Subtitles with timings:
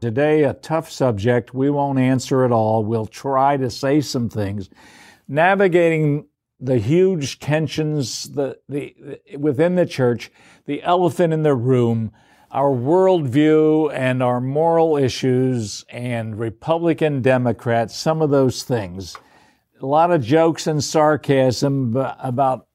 [0.00, 1.52] Today, a tough subject.
[1.52, 2.82] We won't answer it all.
[2.82, 4.70] We'll try to say some things.
[5.28, 6.26] Navigating
[6.58, 8.94] the huge tensions the, the,
[9.36, 10.30] within the church,
[10.64, 12.12] the elephant in the room,
[12.50, 19.18] our worldview and our moral issues and Republican Democrats, some of those things.
[19.82, 22.68] A lot of jokes and sarcasm about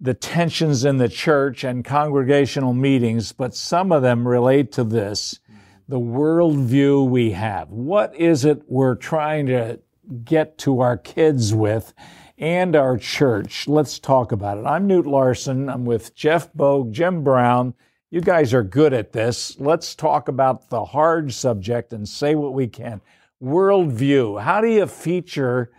[0.00, 5.40] the tensions in the church and congregational meetings, but some of them relate to this
[5.88, 7.68] the worldview we have.
[7.70, 9.80] What is it we're trying to
[10.24, 11.92] get to our kids with
[12.38, 13.68] and our church?
[13.68, 14.66] Let's talk about it.
[14.66, 15.68] I'm Knute Larson.
[15.68, 17.74] I'm with Jeff Bogue, Jim Brown.
[18.10, 19.58] You guys are good at this.
[19.58, 23.00] Let's talk about the hard subject and say what we can.
[23.42, 24.40] Worldview.
[24.40, 25.70] How do you feature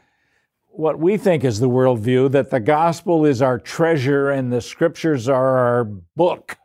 [0.68, 5.28] what we think is the worldview that the gospel is our treasure and the scriptures
[5.28, 6.58] are our book?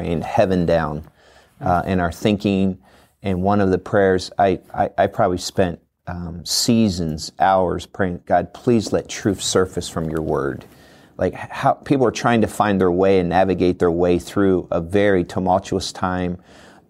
[0.00, 1.04] In heaven down
[1.60, 2.78] uh, in our thinking.
[3.22, 8.52] And one of the prayers, I, I, I probably spent um, seasons, hours praying, God,
[8.54, 10.64] please let truth surface from your word.
[11.16, 14.80] Like how people are trying to find their way and navigate their way through a
[14.80, 16.38] very tumultuous time,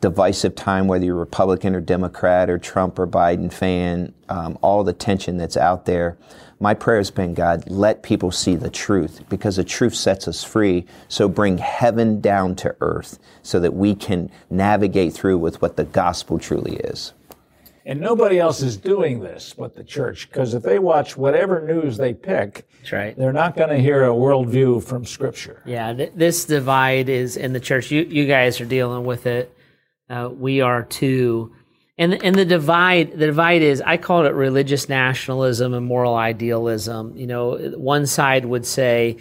[0.01, 4.93] divisive time, whether you're Republican or Democrat or Trump or Biden fan, um, all the
[4.93, 6.17] tension that's out there
[6.61, 10.45] my prayer has been, God, let people see the truth because the truth sets us
[10.45, 10.85] free.
[11.09, 15.85] So bring heaven down to earth so that we can navigate through with what the
[15.85, 17.15] gospel truly is.
[17.87, 21.97] And nobody else is doing this but the church, because if they watch whatever news
[21.97, 23.17] they pick, That's right.
[23.17, 25.63] they're not going to hear a worldview from Scripture.
[25.65, 27.91] Yeah, th- this divide is in the church.
[27.91, 29.57] You, you guys are dealing with it.
[30.11, 31.55] Uh, we are too.
[32.01, 37.15] And and the divide the divide is I call it religious nationalism and moral idealism.
[37.15, 39.19] You know, one side would say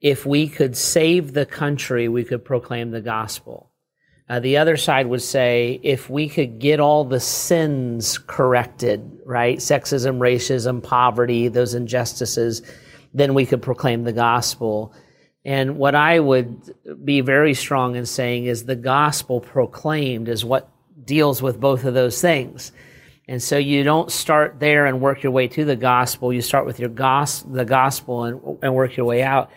[0.00, 3.72] if we could save the country, we could proclaim the gospel.
[4.28, 9.58] Uh, the other side would say if we could get all the sins corrected, right?
[9.58, 12.62] Sexism, racism, poverty, those injustices,
[13.12, 14.94] then we could proclaim the gospel.
[15.44, 20.70] And what I would be very strong in saying is the gospel proclaimed is what
[21.10, 22.70] deals with both of those things.
[23.26, 26.32] And so you don't start there and work your way to the gospel.
[26.32, 29.50] You start with your gos- the gospel and, and work your way out.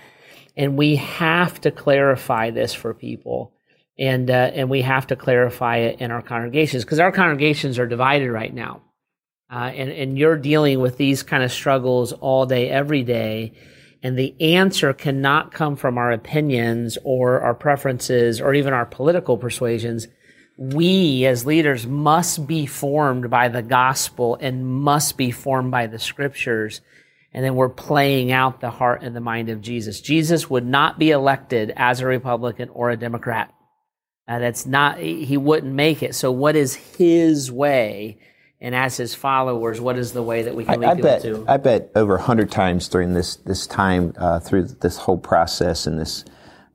[0.57, 3.53] And we have to clarify this for people.
[3.99, 7.87] And, uh, and we have to clarify it in our congregations because our congregations are
[7.87, 8.81] divided right now.
[9.51, 13.53] Uh, and, and you're dealing with these kind of struggles all day, every day.
[14.01, 19.37] And the answer cannot come from our opinions or our preferences or even our political
[19.37, 20.07] persuasions
[20.57, 25.99] we as leaders must be formed by the gospel and must be formed by the
[25.99, 26.81] scriptures.
[27.33, 29.99] And then we're playing out the heart and the mind of Jesus.
[29.99, 33.51] Jesus would not be elected as a Republican or a Democrat.
[34.27, 36.15] Uh, that's not, he wouldn't make it.
[36.15, 38.19] So what is his way?
[38.61, 41.09] And as his followers, what is the way that we can lead I, I people
[41.09, 41.45] bet, to?
[41.47, 45.85] I bet over a hundred times during this, this time, uh, through this whole process
[45.85, 46.23] and this,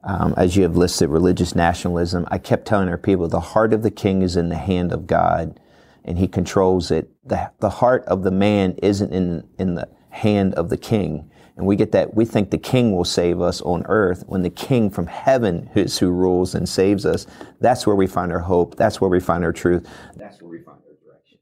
[0.09, 2.27] um, as you have listed, religious nationalism.
[2.31, 5.07] I kept telling our people the heart of the king is in the hand of
[5.07, 5.61] God
[6.03, 7.11] and he controls it.
[7.25, 11.31] The, the heart of the man isn't in, in the hand of the king.
[11.59, 14.51] And we get that, we think the king will save us on earth when the
[14.51, 17.27] king from heaven is who rules and saves us.
[17.61, 18.77] That's where we find our hope.
[18.77, 19.87] That's where we find our truth.
[20.17, 21.39] That's where we find our direction.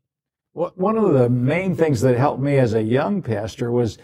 [0.54, 3.98] Well, one of the main things that helped me as a young pastor was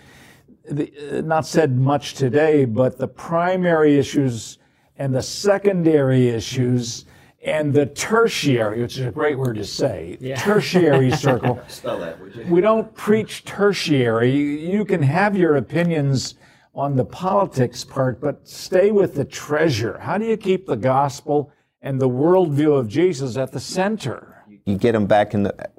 [0.70, 4.58] the, uh, not said much today, but the primary issues
[4.96, 7.06] and the secondary issues
[7.44, 10.36] and the tertiary, which is a great word to say, yeah.
[10.36, 11.60] tertiary circle.
[11.68, 12.46] Spell that, would you?
[12.46, 14.30] We don't preach tertiary.
[14.30, 16.36] You can have your opinions
[16.74, 19.98] on the politics part, but stay with the treasure.
[19.98, 21.52] How do you keep the gospel
[21.82, 24.44] and the worldview of Jesus at the center?
[24.64, 25.70] You get them back in the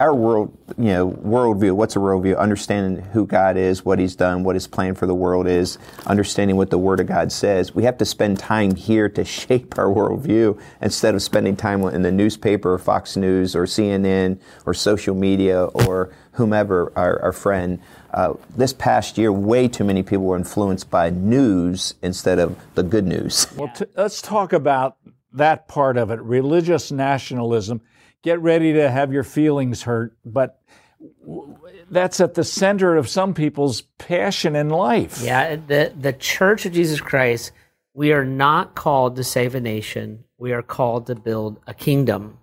[0.00, 1.72] our world, you know, worldview.
[1.72, 2.38] What's a worldview?
[2.38, 6.56] Understanding who God is, what He's done, what His plan for the world is, understanding
[6.56, 7.74] what the Word of God says.
[7.74, 12.02] We have to spend time here to shape our worldview instead of spending time in
[12.02, 17.80] the newspaper or Fox News or CNN or social media or whomever our, our friend.
[18.12, 22.82] Uh, this past year, way too many people were influenced by news instead of the
[22.82, 23.46] good news.
[23.56, 24.96] Well, t- let's talk about
[25.32, 27.80] that part of it religious nationalism
[28.22, 30.60] get ready to have your feelings hurt, but
[31.90, 35.20] that's at the center of some people's passion in life.
[35.22, 37.52] Yeah, the the Church of Jesus Christ,
[37.94, 40.24] we are not called to save a nation.
[40.38, 42.38] We are called to build a kingdom.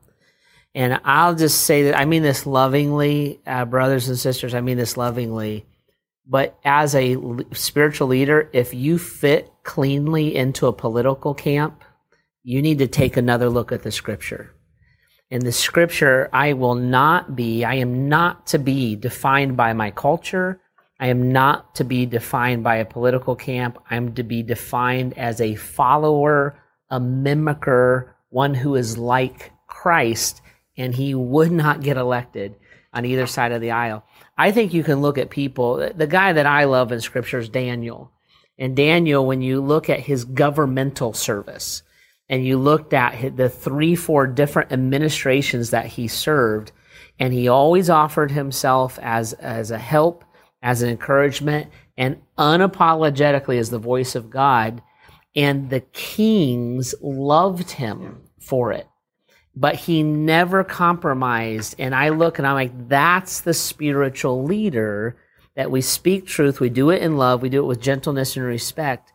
[0.75, 4.53] And I'll just say that I mean this lovingly, uh, brothers and sisters.
[4.53, 5.65] I mean this lovingly.
[6.27, 7.17] But as a
[7.53, 11.83] spiritual leader, if you fit cleanly into a political camp,
[12.43, 14.53] you need to take another look at the scripture.
[15.31, 19.91] In the scripture, I will not be, I am not to be defined by my
[19.91, 20.59] culture.
[20.99, 23.77] I am not to be defined by a political camp.
[23.91, 26.59] I'm to be defined as a follower,
[26.89, 30.41] a mimicker, one who is like Christ,
[30.75, 32.55] and he would not get elected
[32.91, 34.03] on either side of the aisle.
[34.35, 35.91] I think you can look at people.
[35.95, 38.11] The guy that I love in scripture is Daniel.
[38.57, 41.83] And Daniel, when you look at his governmental service
[42.29, 46.71] and you looked at the three, four different administrations that he served,
[47.19, 50.23] and he always offered himself as, as a help,
[50.61, 54.81] as an encouragement, and unapologetically as the voice of God.
[55.35, 58.87] And the kings loved him for it
[59.59, 61.75] but he never compromised.
[61.77, 65.17] And I look and I'm like, that's the spiritual leader
[65.55, 68.45] that we speak truth, we do it in love, we do it with gentleness and
[68.45, 69.11] respect.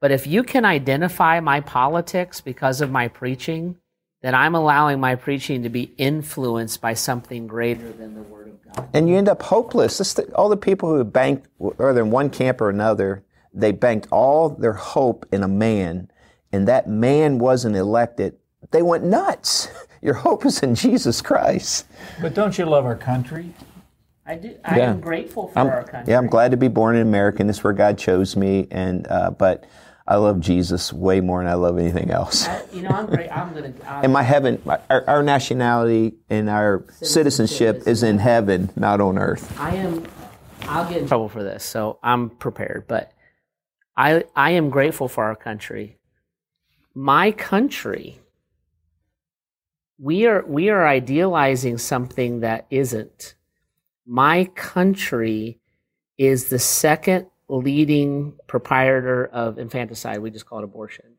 [0.00, 3.76] But if you can identify my politics because of my preaching,
[4.22, 8.74] then I'm allowing my preaching to be influenced by something greater than the Word of
[8.74, 8.88] God.
[8.94, 9.98] And you end up hopeless.
[10.14, 14.50] The, all the people who banked, whether in one camp or another, they banked all
[14.50, 16.10] their hope in a man,
[16.52, 18.36] and that man wasn't elected.
[18.70, 19.68] They went nuts.
[20.02, 21.86] Your hope is in Jesus Christ.
[22.20, 23.52] But don't you love our country?
[24.24, 24.56] I do.
[24.64, 24.90] I yeah.
[24.90, 26.12] am grateful for I'm, our country.
[26.12, 27.40] Yeah, I'm glad to be born in America.
[27.40, 28.68] And this is where God chose me.
[28.70, 29.64] And uh, but
[30.08, 32.48] I love Jesus way more than I love anything else.
[32.48, 33.30] I, you know, I'm great.
[33.30, 33.74] I'm gonna.
[33.86, 39.02] I'm, and my heaven, our, our, nationality and our citizenship, citizenship is in heaven, not
[39.02, 39.60] on earth.
[39.60, 40.04] I am.
[40.62, 42.86] I'll get in trouble for this, so I'm prepared.
[42.88, 43.12] But
[43.98, 45.98] I I am grateful for our country.
[46.94, 48.18] My country
[49.98, 53.34] we are we are idealizing something that isn't.
[54.06, 55.60] My country
[56.16, 60.20] is the second leading proprietor of infanticide.
[60.20, 61.16] We just call it abortion.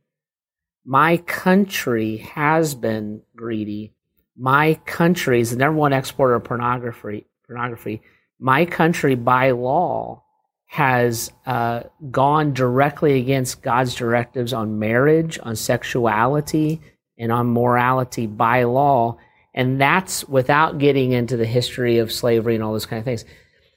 [0.86, 3.94] My country has been greedy.
[4.38, 7.28] My country is the number one exporter of pornography.
[7.46, 8.02] Pornography.
[8.40, 10.24] My country, by law,
[10.68, 11.81] has uh,
[12.12, 16.80] gone directly against God's directives on marriage, on sexuality,
[17.18, 19.18] and on morality by law.
[19.54, 23.26] And that's without getting into the history of slavery and all those kind of things.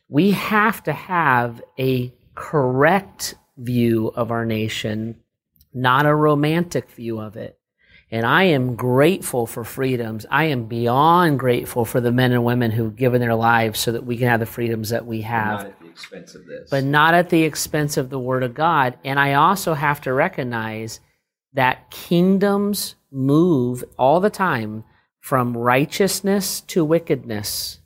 [0.08, 5.16] We have to have a correct view of our nation,
[5.72, 7.58] not a romantic view of it.
[8.10, 10.26] And I am grateful for freedoms.
[10.30, 14.04] I am beyond grateful for the men and women who've given their lives so that
[14.04, 15.60] we can have the freedoms that we have.
[15.60, 16.70] But not at the expense of this.
[16.70, 18.98] But not at the expense of the Word of God.
[19.02, 21.00] And I also have to recognize
[21.54, 24.84] that kingdoms move all the time
[25.18, 27.78] from righteousness to wickedness.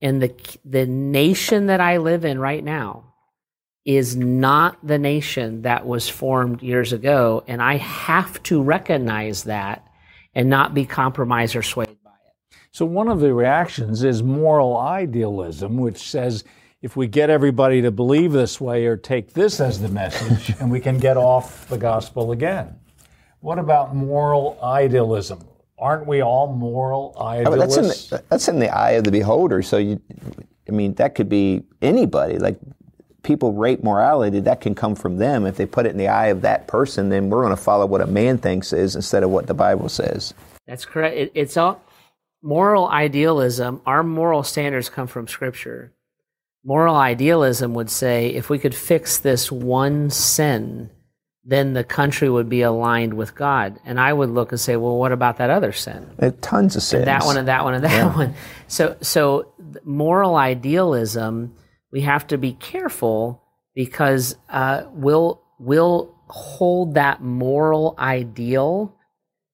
[0.00, 0.32] And the,
[0.64, 3.09] the nation that I live in right now
[3.84, 7.42] is not the nation that was formed years ago.
[7.46, 9.86] And I have to recognize that
[10.34, 12.56] and not be compromised or swayed by it.
[12.72, 16.44] So, one of the reactions is moral idealism, which says
[16.82, 20.70] if we get everybody to believe this way or take this as the message, and
[20.70, 22.76] we can get off the gospel again.
[23.40, 25.40] What about moral idealism?
[25.78, 27.78] Aren't we all moral idealists?
[27.78, 29.62] I mean, that's, in the, that's in the eye of the beholder.
[29.62, 29.98] So you,
[30.68, 32.38] I mean, that could be anybody.
[32.38, 32.58] Like
[33.22, 35.46] people rate morality, that can come from them.
[35.46, 37.86] If they put it in the eye of that person, then we're going to follow
[37.86, 40.34] what a man thinks is instead of what the Bible says.
[40.66, 41.16] That's correct.
[41.16, 41.82] It, it's all
[42.42, 43.82] moral idealism.
[43.86, 45.92] Our moral standards come from Scripture.
[46.64, 50.90] Moral idealism would say if we could fix this one sin,
[51.42, 53.78] then the country would be aligned with God.
[53.84, 56.08] And I would look and say, well, what about that other sin?
[56.18, 57.00] There tons of sins.
[57.00, 58.14] And that one and that one and that yeah.
[58.14, 58.34] one.
[58.68, 59.52] So, so
[59.84, 61.54] moral idealism,
[61.92, 63.42] we have to be careful
[63.74, 68.96] because uh, we'll we'll hold that moral ideal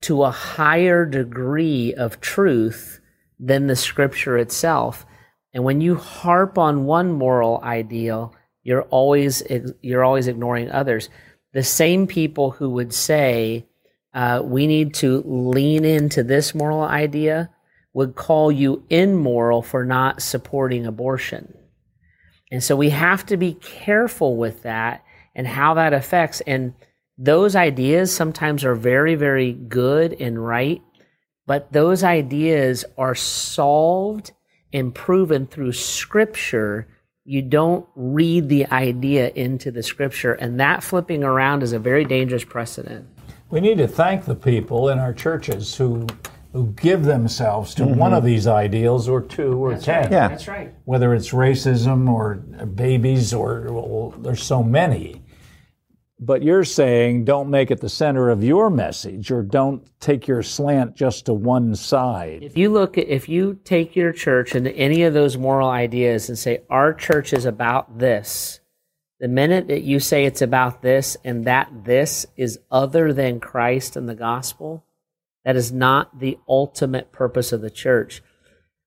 [0.02, 3.00] to a higher degree of truth
[3.38, 5.06] than the Scripture itself.
[5.52, 9.42] And when you harp on one moral ideal, you're always
[9.80, 11.08] you're always ignoring others
[11.56, 13.64] the same people who would say
[14.12, 17.48] uh, we need to lean into this moral idea
[17.94, 21.56] would call you immoral for not supporting abortion.
[22.50, 26.40] And so we have to be careful with that and how that affects.
[26.42, 26.74] And
[27.18, 30.82] those ideas sometimes are very, very good and right,
[31.46, 34.32] but those ideas are solved
[34.72, 36.86] and proven through scripture
[37.26, 42.04] you don't read the idea into the scripture, and that flipping around is a very
[42.04, 43.08] dangerous precedent.
[43.50, 46.06] We need to thank the people in our churches who
[46.56, 47.98] who give themselves to mm-hmm.
[47.98, 50.02] one of these ideals or two or That's ten.
[50.04, 50.12] Right.
[50.12, 50.28] Yeah.
[50.28, 50.74] That's right.
[50.84, 55.22] Whether it's racism or babies or well, there's so many.
[56.18, 60.42] but you're saying don't make it the center of your message or don't take your
[60.42, 62.42] slant just to one side.
[62.42, 66.28] If you look at, if you take your church into any of those moral ideas
[66.28, 68.60] and say, our church is about this,
[69.20, 73.96] the minute that you say it's about this and that this is other than Christ
[73.96, 74.84] and the gospel,
[75.46, 78.20] that is not the ultimate purpose of the church.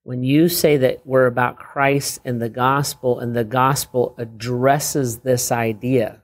[0.04, 5.54] When you say that we're about Christ and the gospel, and the gospel addresses this
[5.54, 6.22] idea,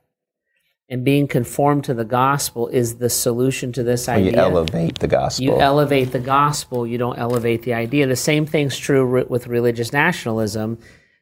[0.89, 4.33] and being conformed to the gospel is the solution to this idea.
[4.33, 5.45] you elevate the gospel.
[5.45, 8.05] You elevate the gospel, you don't elevate the idea.
[8.05, 10.79] The same thing's true with religious nationalism.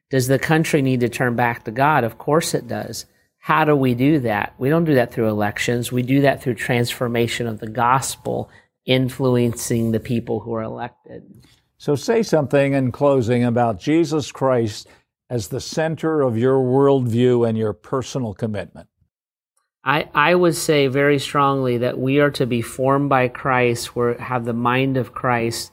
[0.09, 2.03] Does the country need to turn back to God?
[2.03, 3.05] Of course it does.
[3.37, 4.55] How do we do that?
[4.57, 5.91] We don't do that through elections.
[5.91, 8.49] We do that through transformation of the gospel
[8.85, 11.23] influencing the people who are elected.
[11.77, 14.87] So say something in closing about Jesus Christ
[15.29, 18.87] as the center of your worldview and your personal commitment.
[19.83, 24.17] I, I would say very strongly that we are to be formed by Christ, where
[24.17, 25.71] have the mind of Christ,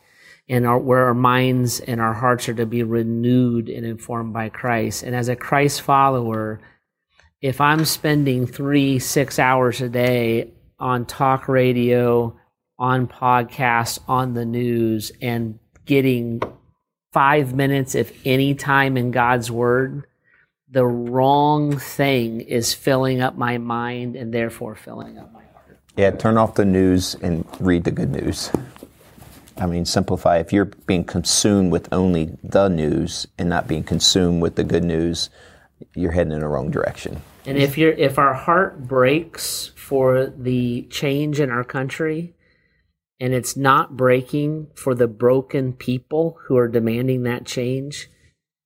[0.48, 4.48] and our, where our minds and our hearts are to be renewed and informed by
[4.48, 5.04] Christ.
[5.04, 6.60] And as a Christ follower,
[7.40, 12.36] if I'm spending three, six hours a day on talk radio,
[12.80, 16.42] on podcasts, on the news, and getting
[17.12, 20.06] five minutes, if any time in God's Word,
[20.70, 25.78] the wrong thing is filling up my mind and therefore filling up my heart.
[25.96, 28.50] Yeah, turn off the news and read the good news.
[29.58, 30.38] I mean, simplify.
[30.38, 34.84] If you're being consumed with only the news and not being consumed with the good
[34.84, 35.28] news,
[35.94, 37.20] you're heading in the wrong direction.
[37.44, 42.34] And if you're if our heart breaks for the change in our country
[43.20, 48.08] and it's not breaking for the broken people who are demanding that change,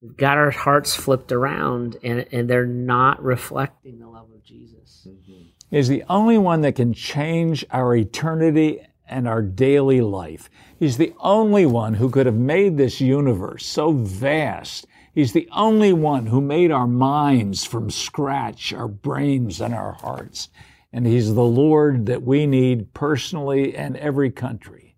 [0.00, 5.08] we've got our hearts flipped around and, and they're not reflecting the love of Jesus.
[5.08, 5.42] Mm-hmm.
[5.70, 10.48] He's the only one that can change our eternity and our daily life.
[10.78, 14.86] He's the only one who could have made this universe so vast.
[15.14, 20.48] He's the only one who made our minds from scratch, our brains and our hearts.
[20.94, 24.94] And He's the Lord that we need personally and every country.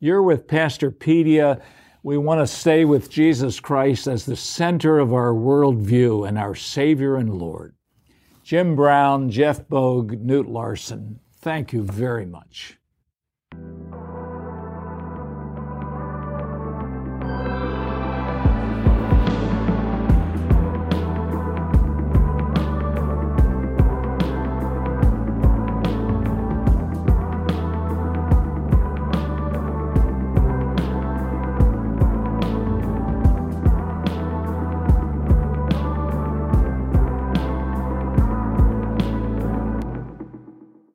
[0.00, 1.62] You're with Pastorpedia.
[2.02, 6.56] We want to stay with Jesus Christ as the center of our worldview and our
[6.56, 7.76] Savior and Lord.
[8.42, 12.76] Jim Brown, Jeff Bogue, Knute Larson, thank you very much.